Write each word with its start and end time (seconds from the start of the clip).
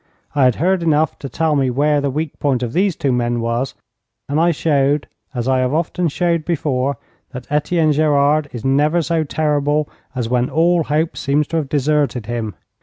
I 0.33 0.45
had 0.45 0.55
heard 0.55 0.81
enough 0.81 1.19
to 1.19 1.29
tell 1.29 1.55
me 1.55 1.69
where 1.69 2.01
the 2.01 2.09
weak 2.09 2.39
point 2.39 2.63
of 2.63 2.73
these 2.73 2.95
two 2.95 3.11
men 3.11 3.39
was, 3.39 3.75
and 4.27 4.39
I 4.39 4.49
showed, 4.49 5.05
as 5.35 5.47
I 5.47 5.59
have 5.59 5.75
often 5.75 6.07
showed 6.07 6.43
before, 6.43 6.97
that 7.33 7.45
Etienne 7.51 7.91
Gerard 7.91 8.49
is 8.51 8.65
never 8.65 9.03
so 9.03 9.23
terrible 9.23 9.87
as 10.15 10.27
when 10.27 10.49
all 10.49 10.85
hope 10.85 11.15
seems 11.15 11.45
to 11.49 11.57
have 11.57 11.69
deserted 11.69 12.25
him. 12.25 12.55